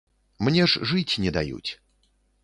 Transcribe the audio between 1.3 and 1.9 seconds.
даюць.